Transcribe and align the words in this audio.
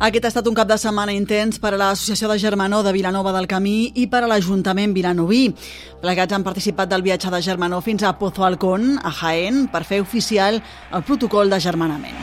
Aquest 0.00 0.24
ha 0.24 0.28
estat 0.30 0.46
un 0.48 0.54
cap 0.56 0.64
de 0.64 0.78
setmana 0.80 1.12
intens 1.12 1.58
per 1.60 1.74
a 1.74 1.76
l'Associació 1.76 2.30
de 2.30 2.38
Germanó 2.40 2.78
de 2.82 2.92
Vilanova 2.96 3.34
del 3.34 3.44
Camí 3.44 3.90
i 4.00 4.06
per 4.08 4.22
a 4.24 4.30
l'Ajuntament 4.30 4.94
vilanoví. 4.96 5.50
Plegats 6.00 6.32
han 6.32 6.46
participat 6.46 6.88
del 6.88 7.04
viatge 7.04 7.28
de 7.28 7.42
Germanó 7.44 7.82
fins 7.84 8.02
a 8.08 8.14
Pozo 8.16 8.46
Alcón, 8.48 8.94
a 8.96 9.12
Jaén, 9.12 9.66
per 9.68 9.84
fer 9.84 10.00
oficial 10.00 10.56
el 10.56 11.04
protocol 11.04 11.52
de 11.52 11.60
germanament. 11.60 12.16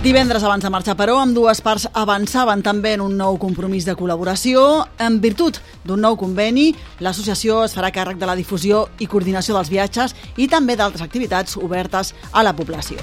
Divendres 0.00 0.48
abans 0.48 0.64
de 0.64 0.72
marxar, 0.72 0.96
però, 0.96 1.18
amb 1.20 1.36
dues 1.36 1.60
parts 1.60 1.84
avançaven 1.92 2.64
també 2.64 2.94
en 2.96 3.04
un 3.04 3.18
nou 3.20 3.36
compromís 3.36 3.84
de 3.84 3.98
col·laboració. 4.00 4.86
En 4.96 5.20
virtut 5.20 5.60
d'un 5.84 6.00
nou 6.00 6.16
conveni, 6.16 6.70
l'associació 7.04 7.66
es 7.68 7.76
farà 7.76 7.92
càrrec 7.92 8.16
de 8.16 8.32
la 8.32 8.38
difusió 8.38 8.86
i 8.96 9.12
coordinació 9.12 9.58
dels 9.58 9.68
viatges 9.68 10.16
i 10.40 10.48
també 10.48 10.72
d'altres 10.72 11.04
activitats 11.04 11.60
obertes 11.60 12.14
a 12.32 12.46
la 12.46 12.56
població. 12.56 12.96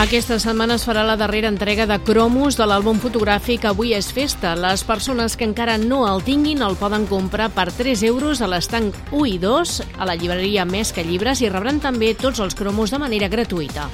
Aquesta 0.00 0.38
setmana 0.40 0.78
es 0.78 0.86
farà 0.88 1.02
la 1.04 1.18
darrera 1.20 1.50
entrega 1.52 1.84
de 1.84 1.98
cromos 2.00 2.56
de 2.56 2.64
l'àlbum 2.64 2.96
fotogràfic 2.96 3.66
Avui 3.68 3.92
és 3.92 4.08
festa. 4.16 4.54
Les 4.56 4.80
persones 4.88 5.36
que 5.36 5.44
encara 5.44 5.76
no 5.76 6.06
el 6.08 6.24
tinguin 6.24 6.64
el 6.64 6.78
poden 6.80 7.04
comprar 7.06 7.50
per 7.52 7.66
3 7.76 8.00
euros 8.08 8.40
a 8.40 8.48
l'estanc 8.48 8.96
1 9.12 9.26
i 9.28 9.36
2 9.42 9.74
a 9.98 10.08
la 10.08 10.16
llibreria 10.16 10.64
Més 10.64 10.94
que 10.96 11.04
Llibres 11.04 11.44
i 11.44 11.52
rebran 11.52 11.82
també 11.84 12.14
tots 12.16 12.40
els 12.40 12.56
cromos 12.56 12.90
de 12.90 13.02
manera 13.04 13.28
gratuïta. 13.28 13.90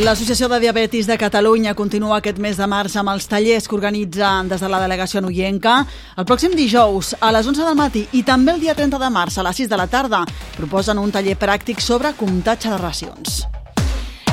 L'Associació 0.00 0.48
de 0.48 0.62
Diabetis 0.64 1.04
de 1.04 1.20
Catalunya 1.20 1.76
continua 1.76 2.22
aquest 2.22 2.40
mes 2.40 2.56
de 2.56 2.64
març 2.64 2.96
amb 2.96 3.12
els 3.12 3.28
tallers 3.28 3.68
que 3.68 3.76
organitza 3.76 4.32
des 4.48 4.64
de 4.64 4.72
la 4.72 4.80
delegació 4.80 5.20
noienca. 5.20 5.84
El 6.16 6.24
pròxim 6.24 6.56
dijous, 6.56 7.18
a 7.20 7.34
les 7.36 7.46
11 7.46 7.68
del 7.68 7.76
matí 7.76 8.08
i 8.16 8.24
també 8.24 8.56
el 8.56 8.64
dia 8.64 8.74
30 8.74 8.96
de 8.96 9.12
març, 9.12 9.36
a 9.36 9.44
les 9.44 9.60
6 9.60 9.68
de 9.68 9.76
la 9.76 9.90
tarda, 9.92 10.24
proposen 10.56 10.98
un 10.98 11.12
taller 11.12 11.36
pràctic 11.36 11.84
sobre 11.84 12.16
comptatge 12.16 12.72
de 12.72 12.80
racions. 12.80 13.42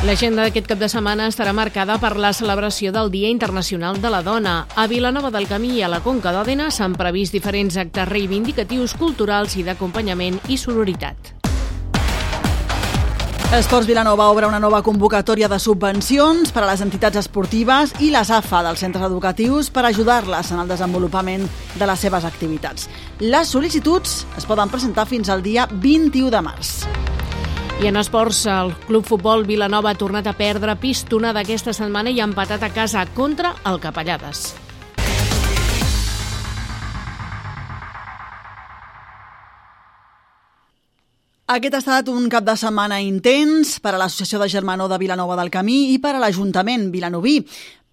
L'agenda 0.06 0.44
d'aquest 0.46 0.68
cap 0.70 0.78
de 0.78 0.88
setmana 0.92 1.26
estarà 1.26 1.56
marcada 1.58 1.96
per 1.98 2.14
la 2.22 2.30
celebració 2.30 2.92
del 2.94 3.10
Dia 3.10 3.32
Internacional 3.34 3.98
de 4.02 4.12
la 4.14 4.22
Dona. 4.22 4.68
A 4.76 4.86
Vilanova 4.88 5.32
del 5.34 5.48
Camí 5.50 5.74
i 5.80 5.82
a 5.82 5.90
la 5.90 6.04
Conca 6.06 6.30
d'Òdena 6.36 6.70
s'han 6.70 6.94
previst 6.94 7.34
diferents 7.34 7.80
actes 7.82 8.06
reivindicatius, 8.08 8.94
culturals 8.94 9.58
i 9.58 9.66
d'acompanyament 9.66 10.38
i 10.54 10.58
sororitat. 10.62 11.34
Esports 13.58 13.88
Vilanova 13.88 14.30
obre 14.30 14.46
una 14.46 14.60
nova 14.60 14.84
convocatòria 14.84 15.50
de 15.50 15.58
subvencions 15.58 16.54
per 16.54 16.62
a 16.66 16.70
les 16.70 16.84
entitats 16.86 17.18
esportives 17.24 17.96
i 18.04 18.12
les 18.14 18.30
AFA 18.30 18.62
dels 18.68 18.86
centres 18.86 19.08
educatius 19.08 19.72
per 19.74 19.88
ajudar-les 19.88 20.52
en 20.52 20.62
el 20.62 20.70
desenvolupament 20.70 21.48
de 21.74 21.90
les 21.90 22.06
seves 22.06 22.28
activitats. 22.28 22.86
Les 23.24 23.50
sol·licituds 23.50 24.26
es 24.38 24.46
poden 24.46 24.70
presentar 24.70 25.08
fins 25.10 25.32
al 25.32 25.42
dia 25.42 25.66
21 25.72 26.30
de 26.30 26.44
març. 26.52 26.76
I 27.78 27.86
en 27.86 27.96
esports, 27.96 28.40
el 28.50 28.72
Club 28.88 29.06
Futbol 29.06 29.44
Vilanova 29.46 29.92
ha 29.94 29.98
tornat 29.98 30.26
a 30.26 30.32
perdre 30.34 30.74
pistona 30.82 31.30
d'aquesta 31.30 31.76
setmana 31.78 32.10
i 32.10 32.18
ha 32.18 32.26
empatat 32.26 32.64
a 32.66 32.72
casa 32.74 33.04
contra 33.14 33.52
el 33.70 33.78
Capellades. 33.78 34.56
Aquest 41.54 41.78
ha 41.78 41.84
estat 41.84 42.10
un 42.10 42.26
cap 42.34 42.48
de 42.48 42.58
setmana 42.58 42.98
intens 43.06 43.76
per 43.78 43.94
a 43.94 44.02
l'Associació 44.02 44.42
de 44.42 44.50
Germanó 44.50 44.90
de 44.90 44.98
Vilanova 44.98 45.38
del 45.38 45.54
Camí 45.54 45.94
i 45.94 46.02
per 46.02 46.16
a 46.16 46.24
l'Ajuntament 46.24 46.90
vilanoví. 46.90 47.38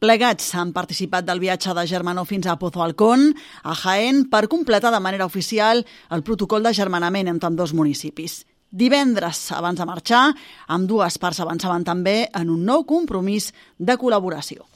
Plegats 0.00 0.48
han 0.56 0.72
participat 0.72 1.28
del 1.28 1.44
viatge 1.44 1.76
de 1.76 1.84
Germanó 1.86 2.24
fins 2.24 2.48
a 2.48 2.56
Pozo 2.56 2.80
Alcón, 2.82 3.34
a 3.62 3.76
Jaén, 3.76 4.24
per 4.32 4.48
completar 4.48 4.96
de 4.96 5.04
manera 5.04 5.28
oficial 5.28 5.84
el 6.08 6.24
protocol 6.24 6.64
de 6.64 6.72
germanament 6.72 7.28
entre 7.28 7.52
dos 7.52 7.76
municipis. 7.76 8.46
Divendres, 8.74 9.52
abans 9.54 9.78
de 9.78 9.84
marxar, 9.86 10.24
amb 10.74 10.88
dues 10.90 11.14
parts 11.22 11.38
avançaven 11.44 11.84
també 11.86 12.24
en 12.34 12.48
un 12.50 12.64
nou 12.66 12.82
compromís 12.88 13.52
de 13.78 13.94
col·laboració. 14.00 14.66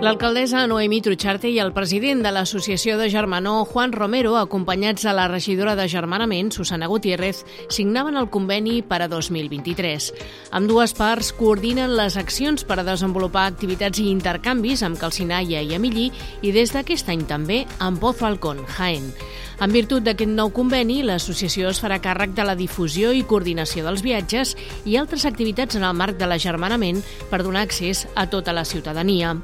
L'alcaldessa 0.00 0.62
Noemí 0.64 1.02
Trucharte 1.04 1.50
i 1.52 1.58
el 1.60 1.74
president 1.76 2.22
de 2.24 2.30
l'Associació 2.32 2.94
de 2.96 3.10
Germanó, 3.12 3.66
Juan 3.68 3.92
Romero, 3.92 4.38
acompanyats 4.40 5.04
de 5.04 5.12
la 5.12 5.26
regidora 5.28 5.74
de 5.76 5.84
Germanament, 5.92 6.48
Susana 6.56 6.86
Gutiérrez, 6.88 7.42
signaven 7.68 8.16
el 8.16 8.30
conveni 8.32 8.78
per 8.80 9.02
a 9.04 9.08
2023. 9.12 10.06
Amb 10.56 10.72
dues 10.72 10.94
parts 10.96 11.34
coordinen 11.36 11.92
les 11.98 12.16
accions 12.16 12.64
per 12.64 12.78
a 12.80 12.86
desenvolupar 12.86 13.44
activitats 13.50 14.00
i 14.00 14.08
intercanvis 14.08 14.80
amb 14.88 14.96
Calcinaia 14.96 15.60
i 15.60 15.76
Emillí 15.76 16.06
i 16.40 16.54
des 16.56 16.72
d'aquest 16.72 17.12
any 17.12 17.26
també 17.28 17.66
amb 17.78 18.00
Pozo 18.00 18.24
Alcón, 18.24 18.64
Jaén. 18.78 19.12
En 19.60 19.68
virtut 19.76 20.00
d'aquest 20.00 20.32
nou 20.32 20.48
conveni, 20.56 21.02
l'associació 21.04 21.68
es 21.68 21.82
farà 21.84 21.98
càrrec 22.00 22.32
de 22.32 22.46
la 22.48 22.56
difusió 22.56 23.12
i 23.12 23.26
coordinació 23.28 23.84
dels 23.84 24.00
viatges 24.00 24.54
i 24.88 24.96
altres 24.96 25.28
activitats 25.28 25.76
en 25.76 25.84
el 25.84 25.92
marc 25.92 26.16
de 26.16 26.24
l'agermanament 26.24 27.04
per 27.28 27.42
donar 27.44 27.66
accés 27.68 28.06
a 28.16 28.24
tota 28.32 28.56
la 28.56 28.64
ciutadania. 28.64 29.36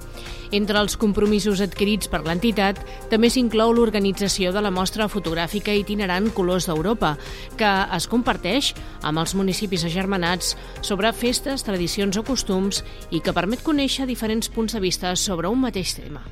Entre 0.52 0.78
els 0.78 0.96
compromisos 1.00 1.62
adquirits 1.64 2.10
per 2.12 2.22
l'entitat 2.26 2.78
també 3.10 3.30
s'inclou 3.32 3.72
l'organització 3.74 4.52
de 4.54 4.62
la 4.62 4.70
mostra 4.74 5.08
fotogràfica 5.10 5.74
itinerant 5.74 6.30
Colors 6.36 6.68
d'Europa, 6.70 7.16
que 7.58 7.72
es 7.96 8.06
comparteix 8.10 8.72
amb 9.02 9.22
els 9.22 9.34
municipis 9.38 9.86
agermanats 9.88 10.54
sobre 10.82 11.12
festes, 11.16 11.66
tradicions 11.66 12.16
o 12.16 12.24
costums 12.26 12.84
i 13.10 13.20
que 13.20 13.34
permet 13.36 13.64
conèixer 13.66 14.06
diferents 14.06 14.50
punts 14.52 14.76
de 14.76 14.82
vista 14.82 15.16
sobre 15.16 15.48
un 15.48 15.62
mateix 15.66 15.96
tema. 15.98 16.24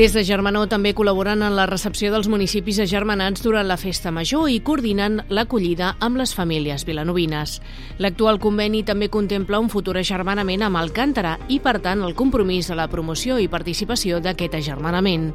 Des 0.00 0.14
de 0.16 0.22
Germanó 0.24 0.62
també 0.64 0.94
col·laboren 0.96 1.42
en 1.44 1.52
la 1.58 1.66
recepció 1.68 2.08
dels 2.08 2.24
municipis 2.32 2.78
agermanats 2.80 3.42
durant 3.44 3.66
la 3.68 3.76
festa 3.76 4.08
major 4.08 4.46
i 4.48 4.62
coordinen 4.64 5.18
l'acollida 5.28 5.90
amb 6.00 6.16
les 6.16 6.32
famílies 6.32 6.86
vilanovines. 6.88 7.58
L'actual 8.00 8.40
conveni 8.40 8.80
també 8.80 9.10
contempla 9.12 9.60
un 9.60 9.68
futur 9.68 9.98
agermanament 10.00 10.64
amb 10.64 10.80
Alcàntara 10.80 11.34
i, 11.52 11.60
per 11.60 11.82
tant, 11.84 12.00
el 12.00 12.16
compromís 12.16 12.72
de 12.72 12.80
la 12.80 12.88
promoció 12.88 13.36
i 13.36 13.52
participació 13.52 14.24
d'aquest 14.24 14.56
agermanament. 14.62 15.34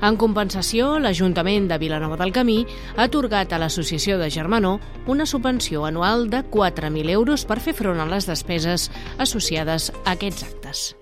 En 0.00 0.16
compensació, 0.16 0.94
l'Ajuntament 0.96 1.68
de 1.68 1.76
Vilanova 1.76 2.16
del 2.16 2.32
Camí 2.32 2.62
ha 2.96 3.10
atorgat 3.10 3.52
a 3.52 3.60
l'Associació 3.60 4.16
de 4.16 4.32
Germanó 4.32 4.78
una 5.04 5.28
subvenció 5.28 5.84
anual 5.84 6.30
de 6.32 6.40
4.000 6.40 7.18
euros 7.20 7.44
per 7.44 7.60
fer 7.60 7.76
front 7.76 8.00
a 8.00 8.08
les 8.08 8.24
despeses 8.24 8.88
associades 9.18 9.92
a 10.06 10.14
aquests 10.16 10.54
actes. 10.54 10.94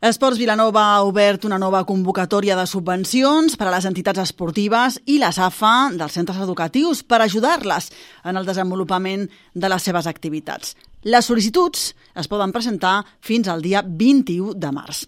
Esports 0.00 0.38
Vilanova 0.38 0.84
ha 0.94 0.98
obert 1.02 1.42
una 1.42 1.56
nova 1.58 1.80
convocatòria 1.82 2.54
de 2.54 2.68
subvencions 2.70 3.56
per 3.58 3.66
a 3.66 3.72
les 3.74 3.86
entitats 3.88 4.20
esportives 4.22 5.00
i 5.10 5.16
la 5.18 5.32
SAFA 5.34 5.90
dels 5.98 6.14
centres 6.14 6.38
educatius 6.38 7.00
per 7.02 7.18
ajudar-les 7.24 7.88
en 8.30 8.38
el 8.38 8.46
desenvolupament 8.46 9.24
de 9.58 9.70
les 9.72 9.82
seves 9.82 10.06
activitats. 10.06 10.76
Les 11.02 11.26
sol·licituds 11.26 11.88
es 12.14 12.30
poden 12.30 12.54
presentar 12.54 13.00
fins 13.18 13.50
al 13.50 13.58
dia 13.58 13.82
21 13.82 14.54
de 14.54 14.70
març. 14.70 15.02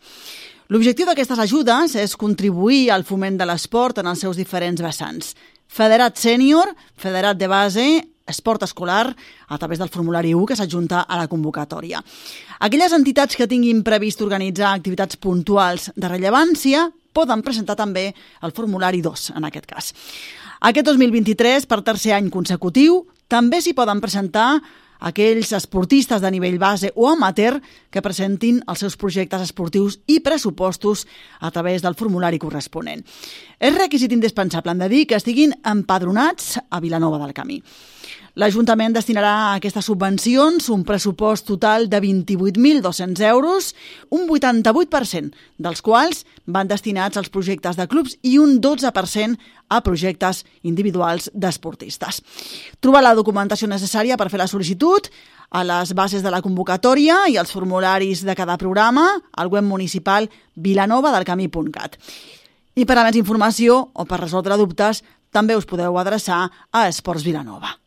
L'objectiu 0.75 1.06
d'aquestes 1.06 1.38
ajudes 1.38 1.94
és 1.94 2.19
contribuir 2.19 2.90
al 2.90 3.06
foment 3.06 3.38
de 3.38 3.46
l'esport 3.46 4.02
en 4.02 4.10
els 4.10 4.26
seus 4.26 4.43
diferents 4.43 4.82
vessants. 4.82 5.36
Federat 5.70 6.19
sènior, 6.19 6.75
federat 6.98 7.38
de 7.38 7.46
base, 7.46 7.86
esport 8.31 8.62
escolar 8.65 9.11
a 9.49 9.59
través 9.59 9.79
del 9.79 9.91
formulari 9.93 10.32
1 10.35 10.47
que 10.47 10.56
s'adjunta 10.56 11.03
a 11.03 11.19
la 11.19 11.29
convocatòria. 11.29 12.03
Aquelles 12.61 12.94
entitats 12.97 13.37
que 13.37 13.49
tinguin 13.50 13.85
previst 13.85 14.23
organitzar 14.23 14.73
activitats 14.73 15.19
puntuals 15.21 15.91
de 15.97 16.09
rellevància 16.09 16.88
poden 17.12 17.43
presentar 17.43 17.77
també 17.77 18.11
el 18.43 18.53
formulari 18.56 19.03
2, 19.03 19.32
en 19.37 19.47
aquest 19.49 19.67
cas. 19.67 19.94
Aquest 20.61 20.87
2023, 20.87 21.67
per 21.67 21.81
tercer 21.82 22.15
any 22.17 22.29
consecutiu, 22.31 23.05
també 23.31 23.62
s'hi 23.62 23.73
poden 23.77 24.00
presentar 24.03 24.61
aquells 25.00 25.52
esportistes 25.56 26.23
de 26.23 26.31
nivell 26.31 26.58
base 26.61 26.93
o 26.94 27.08
amateur 27.08 27.58
que 27.91 28.02
presentin 28.05 28.61
els 28.67 28.85
seus 28.85 28.97
projectes 29.00 29.49
esportius 29.49 29.99
i 30.06 30.20
pressupostos 30.25 31.06
a 31.41 31.50
través 31.50 31.82
del 31.82 31.97
formulari 31.97 32.38
corresponent. 32.38 33.05
És 33.58 33.76
requisit 33.76 34.12
indispensable, 34.12 34.73
hem 34.73 34.85
de 34.85 34.88
dir, 34.93 35.06
que 35.06 35.19
estiguin 35.19 35.56
empadronats 35.64 36.58
a 36.69 36.81
Vilanova 36.81 37.20
del 37.25 37.35
Camí. 37.37 37.61
L'Ajuntament 38.38 38.94
destinarà 38.94 39.31
a 39.31 39.55
aquestes 39.56 39.88
subvencions 39.91 40.69
un 40.71 40.85
pressupost 40.87 41.49
total 41.49 41.88
de 41.91 41.99
28.200 42.03 43.25
euros, 43.27 43.73
un 44.09 44.29
88% 44.29 45.35
dels 45.59 45.82
quals 45.82 46.23
van 46.47 46.71
destinats 46.71 47.19
als 47.19 47.32
projectes 47.32 47.77
de 47.77 47.88
clubs 47.91 48.15
i 48.23 48.37
un 48.38 48.61
12% 48.62 49.35
a 49.71 49.81
projectes 49.82 50.44
individuals 50.62 51.31
d'esportistes. 51.35 52.23
Trobar 52.79 53.03
la 53.03 53.17
documentació 53.19 53.67
necessària 53.71 54.19
per 54.19 54.31
fer 54.31 54.38
la 54.38 54.50
sol·licitud 54.50 55.11
a 55.50 55.65
les 55.67 55.94
bases 55.99 56.23
de 56.23 56.31
la 56.31 56.43
convocatòria 56.43 57.25
i 57.29 57.38
els 57.41 57.50
formularis 57.50 58.23
de 58.23 58.37
cada 58.38 58.59
programa 58.59 59.09
al 59.35 59.50
web 59.50 59.67
municipal 59.67 60.31
vilanovadelcamí.cat. 60.55 61.99
I 62.79 62.87
per 62.87 62.99
a 62.99 63.05
més 63.05 63.19
informació 63.19 63.82
o 63.93 64.06
per 64.06 64.23
resoldre 64.23 64.56
dubtes, 64.56 65.03
també 65.35 65.59
us 65.59 65.67
podeu 65.67 65.99
adreçar 65.99 66.47
a 66.71 66.87
Esports 66.88 67.27
Vilanova. 67.27 67.80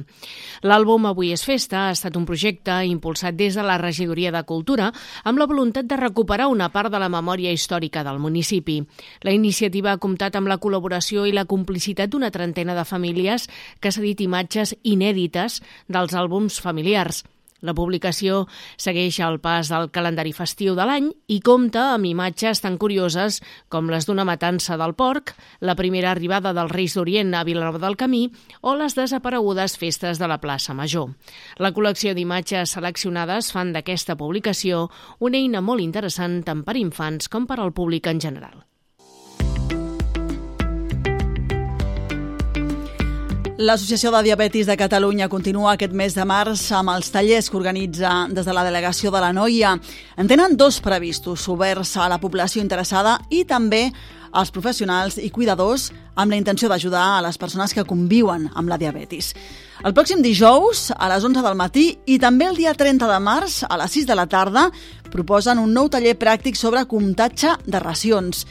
L'àlbum 0.64 1.12
Avui 1.12 1.36
és 1.36 1.44
festa 1.44 1.90
ha 1.90 1.92
estat 1.92 2.16
un 2.16 2.24
projecte 2.24 2.88
impulsat 2.88 3.36
des 3.36 3.60
de 3.60 3.68
la 3.68 3.76
Regidoria 3.84 4.32
de 4.32 4.48
Cultura 4.48 4.96
amb 5.28 5.36
la 5.36 5.44
voluntat 5.52 5.92
de 5.92 6.00
recuperar 6.00 6.21
recuperar 6.22 6.52
una 6.54 6.70
part 6.70 6.92
de 6.94 7.00
la 7.02 7.10
memòria 7.10 7.50
històrica 7.50 8.04
del 8.06 8.20
municipi. 8.22 8.84
La 9.26 9.34
iniciativa 9.34 9.90
ha 9.92 9.98
comptat 9.98 10.36
amb 10.38 10.52
la 10.52 10.60
col·laboració 10.62 11.26
i 11.26 11.34
la 11.34 11.48
complicitat 11.50 12.14
d'una 12.14 12.30
trentena 12.30 12.76
de 12.78 12.86
famílies 12.86 13.48
que 13.82 13.90
s'ha 13.90 14.06
dit 14.06 14.22
imatges 14.22 14.76
inèdites 14.84 15.64
dels 15.90 16.14
àlbums 16.14 16.62
familiars. 16.62 17.24
La 17.62 17.76
publicació 17.78 18.46
segueix 18.82 19.20
el 19.22 19.38
pas 19.42 19.70
del 19.70 19.90
calendari 19.94 20.34
festiu 20.34 20.74
de 20.78 20.86
l'any 20.88 21.12
i 21.30 21.38
compta 21.46 21.92
amb 21.94 22.10
imatges 22.10 22.64
tan 22.64 22.80
curioses 22.82 23.38
com 23.70 23.92
les 23.94 24.08
d'una 24.10 24.26
matança 24.26 24.80
del 24.82 24.96
porc, 24.98 25.36
la 25.62 25.78
primera 25.78 26.10
arribada 26.12 26.56
dels 26.58 26.74
Reis 26.74 26.98
d'Orient 26.98 27.36
a 27.38 27.44
Vilanova 27.46 27.82
del 27.84 28.00
Camí 28.02 28.24
o 28.62 28.74
les 28.80 28.98
desaparegudes 28.98 29.78
festes 29.78 30.18
de 30.18 30.32
la 30.32 30.40
plaça 30.42 30.74
Major. 30.74 31.14
La 31.62 31.74
col·lecció 31.76 32.16
d'imatges 32.18 32.74
seleccionades 32.78 33.54
fan 33.54 33.76
d'aquesta 33.76 34.18
publicació 34.18 34.88
una 35.20 35.38
eina 35.38 35.62
molt 35.62 35.86
interessant 35.86 36.42
tant 36.48 36.66
per 36.66 36.80
infants 36.82 37.30
com 37.30 37.46
per 37.46 37.62
al 37.62 37.74
públic 37.78 38.10
en 38.10 38.20
general. 38.22 38.71
L'Associació 43.62 44.10
de 44.10 44.24
Diabetis 44.26 44.66
de 44.66 44.74
Catalunya 44.74 45.28
continua 45.30 45.76
aquest 45.76 45.92
mes 45.94 46.16
de 46.18 46.24
març 46.26 46.64
amb 46.74 46.90
els 46.96 47.12
tallers 47.14 47.46
que 47.46 47.60
organitza 47.60 48.10
des 48.34 48.48
de 48.48 48.56
la 48.58 48.64
delegació 48.66 49.12
de 49.14 49.22
la 49.22 49.30
Noia. 49.38 49.76
En 50.18 50.26
tenen 50.32 50.56
dos 50.58 50.80
previstos, 50.82 51.44
oberts 51.46 51.92
a 52.02 52.08
la 52.10 52.18
població 52.18 52.64
interessada 52.64 53.20
i 53.30 53.44
també 53.46 53.84
als 54.34 54.50
professionals 54.50 55.20
i 55.22 55.30
cuidadors 55.30 55.92
amb 56.16 56.34
la 56.34 56.42
intenció 56.42 56.72
d'ajudar 56.74 57.06
a 57.20 57.22
les 57.28 57.38
persones 57.38 57.78
que 57.78 57.86
conviuen 57.86 58.50
amb 58.56 58.72
la 58.72 58.82
diabetis. 58.82 59.36
El 59.86 59.94
pròxim 59.94 60.26
dijous, 60.26 60.90
a 60.98 61.14
les 61.14 61.22
11 61.22 61.46
del 61.46 61.60
matí, 61.60 61.86
i 62.10 62.18
també 62.18 62.50
el 62.50 62.58
dia 62.58 62.74
30 62.74 63.14
de 63.14 63.22
març, 63.22 63.62
a 63.70 63.78
les 63.78 63.94
6 63.94 64.10
de 64.10 64.18
la 64.18 64.26
tarda, 64.26 64.72
proposen 65.14 65.62
un 65.62 65.70
nou 65.70 65.86
taller 65.90 66.18
pràctic 66.18 66.58
sobre 66.58 66.88
comptatge 66.90 67.60
de 67.68 67.80
racions. 67.86 68.48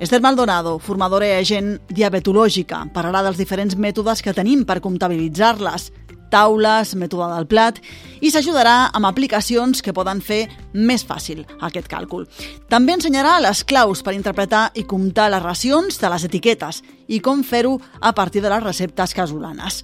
Esther 0.00 0.22
Maldonado, 0.24 0.78
formadora 0.80 1.26
i 1.28 1.34
agent 1.36 1.74
diabetològica, 1.92 2.86
parlarà 2.94 3.20
dels 3.26 3.36
diferents 3.36 3.74
mètodes 3.76 4.22
que 4.24 4.32
tenim 4.32 4.62
per 4.64 4.78
comptabilitzar-les, 4.80 5.90
taules, 6.32 6.94
mètode 6.96 7.26
del 7.34 7.44
plat, 7.50 7.82
i 8.24 8.30
s'ajudarà 8.32 8.94
amb 8.96 9.10
aplicacions 9.10 9.82
que 9.84 9.92
poden 9.92 10.22
fer 10.24 10.46
més 10.72 11.04
fàcil 11.04 11.42
aquest 11.68 11.90
càlcul. 11.92 12.24
També 12.72 12.96
ensenyarà 12.96 13.36
les 13.44 13.60
claus 13.60 14.00
per 14.00 14.16
interpretar 14.16 14.70
i 14.72 14.86
comptar 14.88 15.28
les 15.34 15.44
racions 15.44 16.00
de 16.00 16.12
les 16.14 16.24
etiquetes 16.30 16.80
i 17.12 17.20
com 17.20 17.44
fer-ho 17.44 17.76
a 18.00 18.14
partir 18.16 18.40
de 18.40 18.48
les 18.48 18.64
receptes 18.64 19.12
casolanes. 19.12 19.82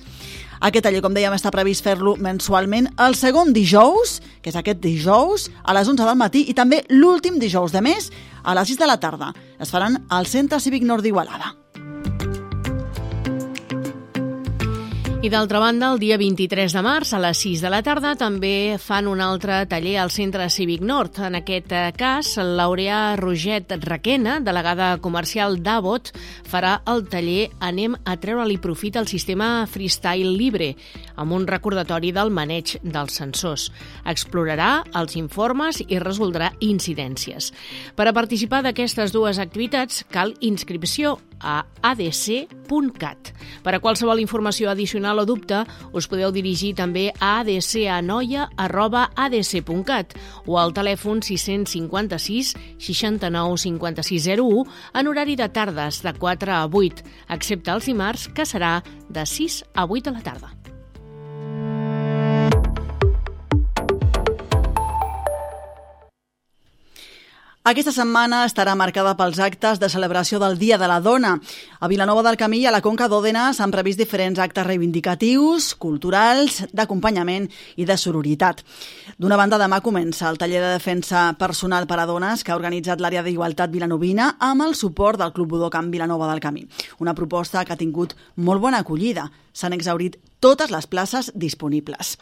Aquest 0.61 0.87
taller, 0.87 1.03
com 1.05 1.12
dèiem, 1.12 1.35
està 1.37 1.53
previst 1.53 1.85
fer-lo 1.85 2.14
mensualment 2.17 2.88
el 3.05 3.17
segon 3.19 3.53
dijous, 3.56 4.20
que 4.41 4.53
és 4.53 4.56
aquest 4.56 4.81
dijous, 4.81 5.50
a 5.64 5.76
les 5.76 5.88
11 5.88 6.06
del 6.08 6.17
matí, 6.17 6.47
i 6.49 6.56
també 6.56 6.85
l'últim 6.88 7.37
dijous 7.43 7.76
de 7.76 7.85
mes, 7.85 8.08
a 8.43 8.56
les 8.56 8.73
6 8.73 8.81
de 8.81 8.88
la 8.88 9.00
tarda. 9.03 9.32
Es 9.61 9.75
faran 9.75 10.05
al 10.08 10.26
Centre 10.31 10.61
Cívic 10.61 10.87
Nord 10.87 11.05
d'Igualada. 11.05 11.66
I 15.25 15.31
d'altra 15.33 15.59
banda, 15.59 15.89
el 15.95 15.99
dia 15.99 16.19
23 16.21 16.75
de 16.77 16.81
març, 16.85 17.15
a 17.17 17.19
les 17.19 17.39
6 17.41 17.63
de 17.65 17.71
la 17.73 17.81
tarda, 17.83 18.13
també 18.21 18.77
fan 18.77 19.07
un 19.09 19.23
altre 19.25 19.63
taller 19.67 19.95
al 19.97 20.11
Centre 20.13 20.45
Cívic 20.53 20.83
Nord. 20.85 21.17
En 21.25 21.39
aquest 21.39 21.73
eh, 21.73 21.89
cas, 21.97 22.35
l'Aurea 22.37 23.17
Roget 23.17 23.73
Raquena, 23.81 24.37
delegada 24.45 24.91
comercial 25.01 25.57
d'Avot, 25.65 26.13
farà 26.45 26.83
el 26.93 27.07
taller 27.09 27.49
Anem 27.65 27.97
a 28.05 28.19
treure-li 28.21 28.59
profit 28.61 28.99
al 29.01 29.09
sistema 29.09 29.65
Freestyle 29.65 30.37
Libre, 30.37 30.75
amb 31.17 31.33
un 31.33 31.49
recordatori 31.49 32.12
del 32.12 32.31
maneig 32.31 32.77
dels 32.85 33.17
sensors. 33.17 33.71
Explorarà 34.05 34.83
els 35.01 35.17
informes 35.17 35.81
i 35.89 35.97
resoldrà 35.97 36.53
incidències. 36.61 37.55
Per 37.97 38.05
a 38.05 38.15
participar 38.15 38.61
d'aquestes 38.69 39.17
dues 39.17 39.41
activitats 39.41 40.05
cal 40.12 40.37
inscripció 40.45 41.17
a 41.41 41.65
adc.cat. 41.85 43.33
Per 43.62 43.75
a 43.75 43.81
qualsevol 43.81 44.21
informació 44.23 44.71
addicional 44.71 45.06
o 45.14 45.25
dubte, 45.29 45.61
us 45.93 46.08
podeu 46.11 46.32
dirigir 46.35 46.75
també 46.75 47.12
a 47.20 47.44
adcanoia.adc.cat 47.44 50.14
o 50.47 50.58
al 50.58 50.73
telèfon 50.75 51.23
656 51.23 52.56
69 52.88 53.56
5601 53.62 54.67
en 54.94 55.06
horari 55.06 55.37
de 55.38 55.49
tardes 55.49 56.03
de 56.03 56.12
4 56.19 56.53
a 56.53 56.67
8, 56.67 57.03
excepte 57.38 57.70
els 57.70 57.87
dimarts, 57.87 58.29
que 58.35 58.43
serà 58.43 58.82
de 59.08 59.26
6 59.26 59.64
a 59.75 59.87
8 59.87 60.11
de 60.11 60.17
la 60.17 60.23
tarda. 60.26 60.56
Aquesta 67.66 67.90
setmana 67.90 68.44
estarà 68.46 68.76
marcada 68.78 69.16
pels 69.18 69.40
actes 69.42 69.80
de 69.82 69.88
celebració 69.90 70.38
del 70.38 70.54
Dia 70.54 70.76
de 70.78 70.87
la 70.87 71.00
Dona. 71.02 71.32
A 71.82 71.88
Vilanova 71.90 72.23
del 72.23 72.37
Camí 72.38 72.61
i 72.62 72.66
a 72.70 72.70
la 72.70 72.78
Conca 72.78 73.08
d'Òdena 73.11 73.49
s'han 73.58 73.73
previst 73.75 73.99
diferents 73.99 74.38
actes 74.38 74.62
reivindicatius, 74.68 75.73
culturals, 75.75 76.61
d'acompanyament 76.70 77.49
i 77.75 77.87
de 77.88 77.96
sororitat. 77.99 78.62
D'una 79.18 79.35
banda, 79.40 79.58
demà 79.58 79.80
comença 79.82 80.28
el 80.30 80.38
taller 80.38 80.61
de 80.62 80.76
defensa 80.76 81.25
personal 81.40 81.88
per 81.90 81.99
a 81.99 82.04
dones 82.06 82.44
que 82.46 82.54
ha 82.54 82.61
organitzat 82.61 83.02
l'àrea 83.02 83.25
d'igualtat 83.26 83.75
vilanovina 83.75 84.37
amb 84.38 84.62
el 84.62 84.76
suport 84.78 85.18
del 85.18 85.35
Club 85.35 85.56
Budocamp 85.56 85.90
Vilanova 85.90 86.30
del 86.30 86.44
Camí. 86.44 86.62
Una 87.02 87.16
proposta 87.18 87.64
que 87.64 87.75
ha 87.75 87.82
tingut 87.82 88.14
molt 88.37 88.62
bona 88.62 88.85
acollida. 88.87 89.26
S'han 89.50 89.75
exaurit 89.75 90.20
totes 90.38 90.70
les 90.70 90.87
places 90.87 91.32
disponibles. 91.35 92.14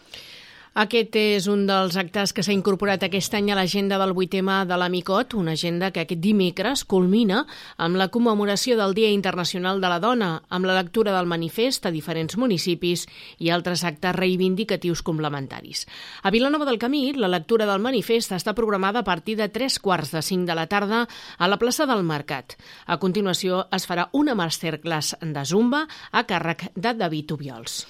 Aquest 0.74 1.14
és 1.14 1.44
un 1.46 1.60
dels 1.68 1.94
actes 1.94 2.32
que 2.34 2.42
s'ha 2.42 2.50
incorporat 2.50 3.04
aquest 3.06 3.36
any 3.38 3.52
a 3.52 3.54
l'agenda 3.54 3.94
del 4.00 4.10
8M 4.10 4.64
de 4.66 4.74
l'Amicot, 4.74 5.36
una 5.38 5.52
agenda 5.54 5.92
que 5.94 6.02
aquest 6.02 6.18
dimecres 6.18 6.82
culmina 6.82 7.44
amb 7.78 7.94
la 7.94 8.08
commemoració 8.10 8.74
del 8.80 8.90
Dia 8.96 9.12
Internacional 9.14 9.78
de 9.78 9.92
la 9.92 10.00
Dona, 10.02 10.30
amb 10.50 10.66
la 10.66 10.74
lectura 10.74 11.12
del 11.14 11.30
manifest 11.30 11.86
a 11.86 11.92
diferents 11.94 12.34
municipis 12.34 13.04
i 13.38 13.52
altres 13.54 13.84
actes 13.86 14.16
reivindicatius 14.18 15.04
complementaris. 15.06 15.84
A 16.24 16.34
Vilanova 16.34 16.66
del 16.66 16.80
Camí, 16.82 17.04
la 17.14 17.30
lectura 17.30 17.70
del 17.70 17.78
manifest 17.78 18.34
està 18.34 18.56
programada 18.58 19.04
a 19.04 19.06
partir 19.06 19.38
de 19.38 19.46
tres 19.54 19.78
quarts 19.78 20.10
de 20.10 20.24
cinc 20.26 20.42
de 20.50 20.58
la 20.58 20.66
tarda 20.66 21.04
a 21.38 21.46
la 21.46 21.60
plaça 21.62 21.86
del 21.86 22.02
Mercat. 22.02 22.58
A 22.90 22.98
continuació 22.98 23.68
es 23.70 23.86
farà 23.86 24.08
una 24.10 24.34
masterclass 24.34 25.20
de 25.22 25.46
Zumba 25.46 25.86
a 26.10 26.26
càrrec 26.26 26.72
de 26.74 26.96
David 26.98 27.38
Ubiols. 27.38 27.84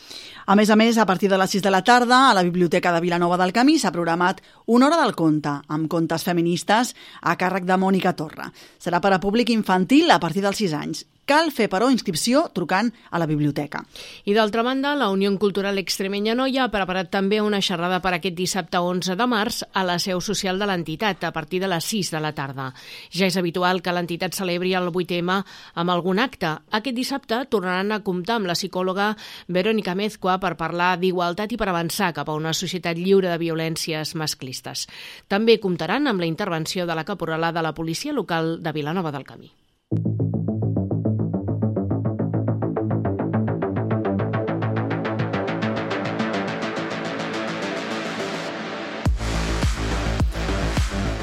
A 0.44 0.52
més 0.52 0.68
a 0.68 0.76
més, 0.76 0.98
a 1.00 1.06
partir 1.08 1.30
de 1.32 1.40
les 1.40 1.56
6 1.56 1.62
de 1.64 1.70
la 1.72 1.80
tarda, 1.80 2.28
a 2.28 2.34
la 2.36 2.42
Biblioteca 2.44 2.73
de 2.82 3.00
Vilanova 3.00 3.36
del 3.38 3.52
Camí 3.54 3.78
s'ha 3.78 3.92
programat 3.94 4.40
una 4.66 4.88
hora 4.88 4.98
del 5.02 5.14
conte, 5.14 5.60
amb 5.68 5.86
contes 5.88 6.24
feministes 6.26 6.94
a 7.22 7.36
càrrec 7.38 7.64
de 7.64 7.76
Mònica 7.78 8.16
Torra. 8.18 8.50
Serà 8.82 9.00
per 9.00 9.12
a 9.14 9.20
públic 9.20 9.50
infantil 9.50 10.10
a 10.10 10.18
partir 10.18 10.42
dels 10.42 10.58
6 10.58 10.74
anys 10.74 11.04
Cal 11.24 11.48
fer, 11.56 11.70
però, 11.72 11.86
inscripció 11.88 12.42
trucant 12.52 12.90
a 13.08 13.18
la 13.18 13.24
biblioteca. 13.24 13.80
I 14.28 14.34
d'altra 14.36 14.62
banda, 14.62 14.90
la 14.92 15.08
Unió 15.08 15.30
Cultural 15.40 15.78
Extremenya 15.80 16.34
Noia 16.36 16.66
ha 16.66 16.72
preparat 16.72 17.08
també 17.08 17.38
una 17.40 17.62
xerrada 17.64 18.02
per 18.04 18.12
aquest 18.12 18.36
dissabte 18.36 18.76
11 18.76 19.16
de 19.16 19.26
març 19.32 19.62
a 19.72 19.86
la 19.88 19.96
seu 19.98 20.20
social 20.20 20.60
de 20.60 20.68
l'entitat 20.68 21.24
a 21.24 21.32
partir 21.32 21.62
de 21.62 21.70
les 21.72 21.88
6 21.88 22.12
de 22.12 22.20
la 22.20 22.34
tarda. 22.36 22.68
Ja 23.08 23.24
és 23.24 23.38
habitual 23.40 23.80
que 23.80 23.96
l'entitat 23.96 24.36
celebri 24.36 24.74
el 24.76 24.92
8M 24.92 25.38
amb 25.80 25.96
algun 25.96 26.20
acte. 26.20 26.52
Aquest 26.76 27.00
dissabte 27.00 27.40
tornaran 27.48 27.96
a 27.96 28.02
comptar 28.04 28.36
amb 28.36 28.52
la 28.52 28.58
psicòloga 28.58 29.14
Verónica 29.48 29.96
Mezcua 29.96 30.36
per 30.38 30.58
parlar 30.60 30.98
d'igualtat 31.00 31.56
i 31.56 31.60
per 31.60 31.72
avançar 31.72 32.12
cap 32.12 32.28
a 32.28 32.36
una 32.36 32.52
societat 32.52 33.00
lliure 33.00 33.32
de 33.32 33.40
violències 33.40 34.12
masclistes. 34.14 34.84
També 35.26 35.56
comptaran 35.56 36.06
amb 36.06 36.20
la 36.20 36.28
intervenció 36.28 36.84
de 36.84 36.94
la 36.94 37.08
caporala 37.08 37.52
de 37.52 37.64
la 37.64 37.72
policia 37.72 38.12
local 38.12 38.58
de 38.60 38.72
Vilanova 38.76 39.10
del 39.10 39.24
Camí. 39.24 39.63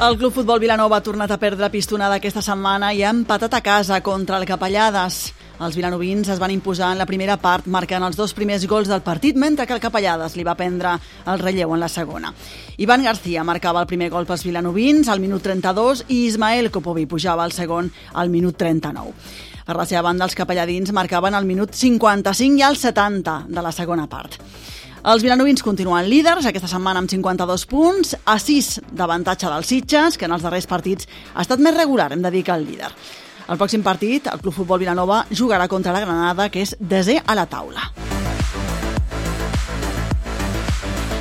El 0.01 0.17
Club 0.17 0.33
Futbol 0.33 0.57
Vilanova 0.57 0.97
ha 0.97 1.03
tornat 1.05 1.29
a 1.29 1.35
perdre 1.37 1.67
pistonada 1.69 2.15
aquesta 2.17 2.41
setmana 2.41 2.87
i 2.97 3.03
ha 3.05 3.11
empatat 3.13 3.53
a 3.53 3.59
casa 3.61 3.99
contra 4.01 4.39
el 4.41 4.47
Capellades. 4.49 5.17
Els 5.61 5.75
vilanovins 5.77 6.31
es 6.33 6.39
van 6.41 6.49
imposar 6.49 6.87
en 6.95 6.97
la 6.97 7.05
primera 7.05 7.35
part, 7.37 7.67
marcant 7.69 8.01
els 8.07 8.17
dos 8.17 8.33
primers 8.33 8.65
gols 8.65 8.89
del 8.89 9.03
partit, 9.05 9.37
mentre 9.37 9.67
que 9.69 9.75
el 9.77 9.83
Capellades 9.83 10.33
li 10.39 10.47
va 10.47 10.57
prendre 10.57 10.95
el 11.29 11.43
relleu 11.43 11.75
en 11.75 11.83
la 11.83 11.91
segona. 11.93 12.33
Ivan 12.81 13.05
García 13.05 13.43
marcava 13.45 13.85
el 13.85 13.91
primer 13.93 14.09
gol 14.09 14.25
pels 14.25 14.47
vilanovins 14.47 15.05
al 15.07 15.21
minut 15.21 15.45
32 15.45 16.07
i 16.07 16.23
Ismael 16.31 16.71
Kopovi 16.73 17.05
pujava 17.05 17.45
el 17.45 17.53
segon 17.53 17.93
al 18.13 18.33
minut 18.33 18.57
39. 18.57 19.13
Per 19.67 19.77
la 19.77 19.85
seva 19.85 20.01
banda, 20.09 20.25
els 20.25 20.33
capelladins 20.33 20.89
marcaven 20.97 21.37
al 21.37 21.45
minut 21.45 21.77
55 21.77 22.57
i 22.57 22.65
al 22.65 22.81
70 22.89 23.43
de 23.53 23.69
la 23.69 23.71
segona 23.71 24.09
part. 24.09 24.41
Els 25.01 25.23
vilanovins 25.25 25.63
continuen 25.65 26.05
líders 26.05 26.45
aquesta 26.45 26.69
setmana 26.69 27.01
amb 27.01 27.09
52 27.09 27.63
punts, 27.71 28.13
a 28.21 28.35
6 28.37 28.67
d'avantatge 28.93 29.49
dels 29.49 29.71
Sitges, 29.73 30.17
que 30.17 30.29
en 30.29 30.35
els 30.35 30.45
darrers 30.45 30.69
partits 30.69 31.09
ha 31.33 31.41
estat 31.41 31.57
més 31.57 31.73
regular, 31.73 32.11
hem 32.13 32.21
de 32.21 32.29
dir 32.29 32.45
que 32.45 32.53
el 32.53 32.67
líder. 32.69 32.91
El 33.49 33.57
pròxim 33.57 33.81
partit, 33.81 34.29
el 34.29 34.45
Club 34.45 34.59
Futbol 34.61 34.85
Vilanova 34.85 35.23
jugarà 35.33 35.65
contra 35.67 35.97
la 35.97 36.05
Granada, 36.05 36.51
que 36.53 36.61
és 36.61 36.77
desè 36.77 37.17
a 37.25 37.33
la 37.33 37.49
taula. 37.49 38.10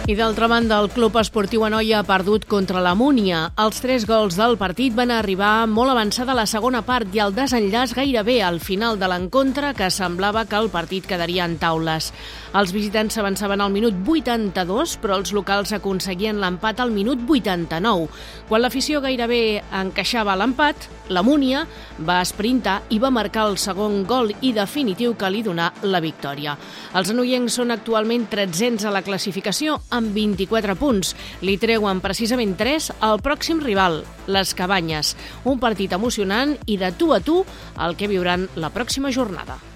I 0.08 0.16
d'altra 0.18 0.48
banda, 0.48 0.80
el 0.80 0.88
Club 0.90 1.14
Esportiu 1.20 1.62
Anoia 1.62 2.00
ha 2.00 2.06
perdut 2.06 2.46
contra 2.50 2.80
la 2.82 2.96
Múnia. 2.98 3.44
Els 3.62 3.78
tres 3.82 4.06
gols 4.08 4.34
del 4.34 4.56
partit 4.58 4.94
van 4.96 5.12
arribar 5.14 5.68
molt 5.70 5.92
avançada 5.92 6.34
la 6.34 6.48
segona 6.50 6.80
part 6.82 7.14
i 7.14 7.20
el 7.22 7.34
desenllaç 7.36 7.92
gairebé 7.94 8.40
al 8.42 8.58
final 8.58 8.98
de 8.98 9.06
l'encontre 9.06 9.70
que 9.78 9.90
semblava 9.94 10.46
que 10.50 10.58
el 10.58 10.70
partit 10.72 11.06
quedaria 11.06 11.44
en 11.46 11.58
taules. 11.62 12.10
Els 12.58 12.72
visitants 12.74 13.14
s'avançaven 13.14 13.60
al 13.62 13.70
minut 13.70 13.94
82, 14.02 14.96
però 14.98 15.20
els 15.20 15.30
locals 15.36 15.70
aconseguien 15.76 16.40
l'empat 16.42 16.80
al 16.82 16.90
minut 16.90 17.22
89. 17.28 18.08
Quan 18.48 18.64
l'afició 18.64 18.98
gairebé 19.04 19.60
encaixava 19.70 20.34
l'empat, 20.34 20.88
la 21.10 21.22
Múnia 21.22 21.62
va 22.06 22.18
esprintar 22.24 22.80
i 22.90 22.98
va 22.98 23.12
marcar 23.14 23.46
el 23.46 23.58
segon 23.58 24.02
gol 24.06 24.32
i 24.40 24.50
definitiu 24.56 25.14
que 25.14 25.30
li 25.30 25.44
donà 25.46 25.70
la 25.82 26.02
victòria. 26.02 26.56
Els 26.98 27.14
anoiencs 27.14 27.60
són 27.60 27.70
actualment 27.70 28.26
300 28.30 28.88
a 28.88 28.94
la 28.94 29.04
classificació 29.06 29.78
amb 30.00 30.16
24 30.16 30.76
punts. 30.80 31.14
Li 31.46 31.58
treuen 31.60 32.02
precisament 32.02 32.56
3 32.58 32.90
al 33.06 33.22
pròxim 33.22 33.62
rival, 33.64 34.02
les 34.26 34.54
Cabanyes. 34.58 35.14
Un 35.44 35.62
partit 35.62 35.94
emocionant 35.96 36.56
i 36.66 36.80
de 36.80 36.92
tu 36.96 37.14
a 37.14 37.20
tu 37.22 37.42
el 37.78 37.98
que 38.00 38.10
viuran 38.10 38.48
la 38.56 38.74
pròxima 38.74 39.12
jornada. 39.14 39.69